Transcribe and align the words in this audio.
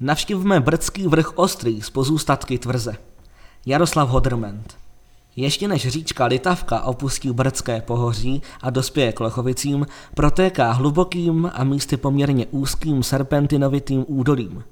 Navštivme 0.00 0.60
brdský 0.60 1.06
vrch 1.06 1.32
Ostrý 1.38 1.82
z 1.82 1.90
pozůstatky 1.90 2.58
tvrze. 2.58 2.96
Jaroslav 3.66 4.08
Hodrment 4.08 4.76
ještě 5.36 5.68
než 5.68 5.88
říčka 5.88 6.26
Litavka 6.26 6.82
opustí 6.82 7.30
brdské 7.30 7.80
pohoří 7.80 8.42
a 8.62 8.70
dospěje 8.70 9.12
k 9.12 9.20
Lochovicím, 9.20 9.86
protéká 10.14 10.72
hlubokým 10.72 11.50
a 11.54 11.64
místy 11.64 11.96
poměrně 11.96 12.46
úzkým 12.46 13.02
serpentinovitým 13.02 14.04
údolím. 14.08 14.64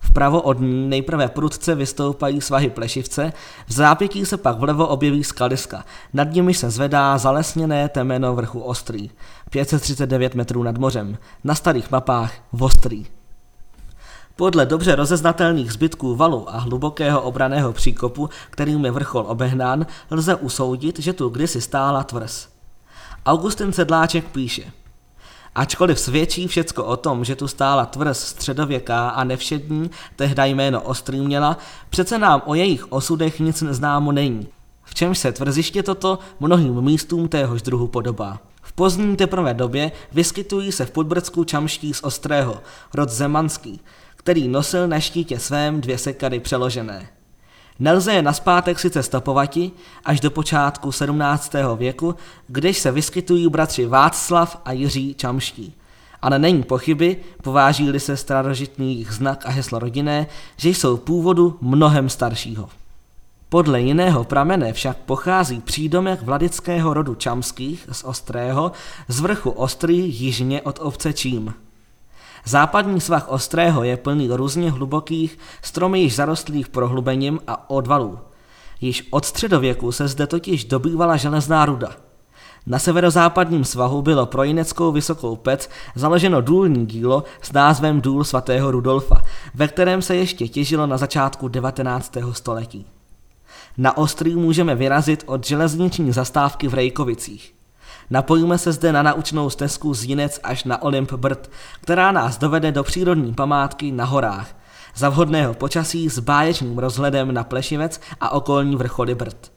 Vpravo 0.00 0.42
od 0.42 0.60
ní 0.60 0.88
nejprve 0.88 1.28
prudce 1.28 1.74
vystoupají 1.74 2.40
svahy 2.40 2.70
plešivce, 2.70 3.32
v 3.66 3.72
zápětí 3.72 4.26
se 4.26 4.36
pak 4.36 4.58
vlevo 4.58 4.86
objeví 4.86 5.24
skaliska, 5.24 5.84
nad 6.12 6.32
nimi 6.32 6.54
se 6.54 6.70
zvedá 6.70 7.18
zalesněné 7.18 7.88
temeno 7.88 8.34
vrchu 8.34 8.60
Ostrý, 8.60 9.10
539 9.50 10.34
metrů 10.34 10.62
nad 10.62 10.78
mořem, 10.78 11.18
na 11.44 11.54
starých 11.54 11.90
mapách 11.90 12.32
Vostrý. 12.52 13.06
Podle 14.40 14.66
dobře 14.66 14.94
rozeznatelných 14.94 15.72
zbytků 15.72 16.16
valu 16.16 16.54
a 16.54 16.58
hlubokého 16.58 17.22
obraného 17.22 17.72
příkopu, 17.72 18.30
kterým 18.50 18.84
je 18.84 18.90
vrchol 18.90 19.24
obehnán, 19.28 19.86
lze 20.10 20.34
usoudit, 20.34 20.98
že 20.98 21.12
tu 21.12 21.28
kdysi 21.28 21.60
stála 21.60 22.04
tvrz. 22.04 22.48
Augustin 23.26 23.72
Sedláček 23.72 24.24
píše– 24.24 24.62
Ačkoliv 25.54 26.00
svědčí 26.00 26.48
všecko 26.48 26.84
o 26.84 26.96
tom, 26.96 27.24
že 27.24 27.36
tu 27.36 27.48
stála 27.48 27.86
tvrz 27.86 28.18
středověká 28.18 29.08
a 29.08 29.24
nevšední, 29.24 29.90
tehda 30.16 30.44
jméno 30.44 30.82
Ostrý 30.82 31.20
měla, 31.20 31.58
přece 31.90 32.18
nám 32.18 32.42
o 32.46 32.54
jejich 32.54 32.92
osudech 32.92 33.40
nic 33.40 33.62
neznámo 33.62 34.12
není. 34.12 34.48
V 34.84 34.94
čemž 34.94 35.18
se 35.18 35.32
tvrziště 35.32 35.82
toto 35.82 36.18
mnohým 36.40 36.80
místům 36.80 37.28
téhož 37.28 37.62
druhu 37.62 37.86
podobá. 37.86 38.38
V 38.62 38.72
pozdní 38.72 39.16
teprve 39.16 39.54
době 39.54 39.92
vyskytují 40.12 40.72
se 40.72 40.86
v 40.86 40.90
Podbrdsku 40.90 41.44
čamští 41.44 41.94
z 41.94 42.02
Ostrého, 42.02 42.60
rod 42.94 43.08
Zemanský, 43.10 43.80
který 44.20 44.48
nosil 44.48 44.88
na 44.88 45.00
štítě 45.00 45.38
svém 45.38 45.80
dvě 45.80 45.98
sekady 45.98 46.40
přeložené. 46.40 47.08
Nelze 47.78 48.12
je 48.12 48.22
naspátek 48.22 48.78
sice 48.78 49.02
stopovati 49.02 49.70
až 50.04 50.20
do 50.20 50.30
počátku 50.30 50.92
17. 50.92 51.52
věku, 51.76 52.14
když 52.48 52.78
se 52.78 52.92
vyskytují 52.92 53.48
bratři 53.48 53.86
Václav 53.86 54.60
a 54.64 54.72
Jiří 54.72 55.14
Čamští. 55.14 55.74
Ale 56.22 56.38
není 56.38 56.62
pochyby, 56.62 57.16
pováží-li 57.42 58.00
se 58.00 58.16
starožitný 58.16 59.06
znak 59.10 59.46
a 59.46 59.50
heslo 59.50 59.78
rodinné, 59.78 60.26
že 60.56 60.68
jsou 60.68 60.96
původu 60.96 61.58
mnohem 61.60 62.08
staršího. 62.08 62.68
Podle 63.48 63.80
jiného 63.80 64.24
pramene 64.24 64.72
však 64.72 64.96
pochází 64.96 65.60
přídomek 65.60 66.22
vladického 66.22 66.94
rodu 66.94 67.14
Čamských 67.14 67.88
z 67.92 68.04
Ostrého 68.04 68.72
z 69.08 69.20
vrchu 69.20 69.50
Ostrý 69.50 70.20
jižně 70.20 70.62
od 70.62 70.78
obce 70.82 71.12
Čím. 71.12 71.54
Západní 72.44 73.00
svah 73.00 73.28
Ostrého 73.28 73.84
je 73.84 73.96
plný 73.96 74.28
různě 74.30 74.70
hlubokých, 74.70 75.38
stromy 75.62 76.00
již 76.00 76.16
zarostlých 76.16 76.68
prohlubením 76.68 77.40
a 77.46 77.70
odvalů. 77.70 78.18
Již 78.80 79.08
od 79.10 79.24
středověku 79.24 79.92
se 79.92 80.08
zde 80.08 80.26
totiž 80.26 80.64
dobývala 80.64 81.16
železná 81.16 81.66
ruda. 81.66 81.88
Na 82.66 82.78
severozápadním 82.78 83.64
svahu 83.64 84.02
bylo 84.02 84.26
pro 84.26 84.42
Jineckou 84.42 84.92
vysokou 84.92 85.36
pec 85.36 85.70
založeno 85.94 86.40
důlní 86.40 86.86
dílo 86.86 87.24
s 87.42 87.52
názvem 87.52 88.00
Důl 88.00 88.24
svatého 88.24 88.70
Rudolfa, 88.70 89.22
ve 89.54 89.68
kterém 89.68 90.02
se 90.02 90.16
ještě 90.16 90.48
těžilo 90.48 90.86
na 90.86 90.96
začátku 90.96 91.48
19. 91.48 92.16
století. 92.32 92.86
Na 93.78 93.96
Ostrý 93.96 94.34
můžeme 94.34 94.74
vyrazit 94.74 95.24
od 95.26 95.46
železniční 95.46 96.12
zastávky 96.12 96.68
v 96.68 96.74
Rejkovicích. 96.74 97.54
Napojíme 98.10 98.58
se 98.58 98.72
zde 98.72 98.92
na 98.92 99.02
naučnou 99.02 99.50
stezku 99.50 99.94
z 99.94 100.04
Jinec 100.04 100.40
až 100.42 100.64
na 100.64 100.82
Olymp 100.82 101.12
Brd, 101.12 101.50
která 101.80 102.12
nás 102.12 102.38
dovede 102.38 102.72
do 102.72 102.84
přírodní 102.84 103.34
památky 103.34 103.92
na 103.92 104.04
horách, 104.04 104.56
za 104.96 105.08
vhodného 105.08 105.54
počasí 105.54 106.08
s 106.08 106.18
báječným 106.18 106.78
rozhledem 106.78 107.34
na 107.34 107.44
Plešivec 107.44 108.00
a 108.20 108.30
okolní 108.30 108.76
vrcholy 108.76 109.14
Brd. 109.14 109.52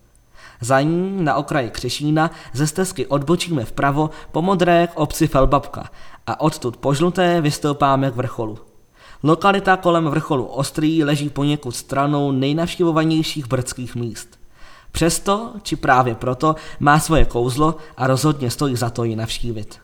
Za 0.61 0.81
ní 0.81 1.23
na 1.23 1.35
okraji 1.35 1.69
Křešína 1.69 2.31
ze 2.53 2.67
stezky 2.67 3.07
odbočíme 3.07 3.65
vpravo 3.65 4.09
po 4.31 4.41
modré 4.41 4.87
k 4.87 4.99
obci 4.99 5.27
Felbabka 5.27 5.89
a 6.27 6.41
odtud 6.41 6.77
po 6.77 6.93
žluté 6.93 7.41
vystoupáme 7.41 8.11
k 8.11 8.15
vrcholu. 8.15 8.57
Lokalita 9.23 9.77
kolem 9.77 10.05
vrcholu 10.05 10.45
Ostrý 10.45 11.03
leží 11.03 11.29
poněkud 11.29 11.71
stranou 11.75 12.31
nejnavštěvovanějších 12.31 13.47
brdských 13.47 13.95
míst. 13.95 14.42
Přesto, 14.93 15.53
či 15.63 15.75
právě 15.75 16.15
proto, 16.15 16.55
má 16.79 16.99
svoje 16.99 17.25
kouzlo 17.25 17.77
a 17.97 18.07
rozhodně 18.07 18.51
stojí 18.51 18.75
za 18.75 18.89
to 18.89 19.03
ji 19.03 19.15
navštívit. 19.15 19.82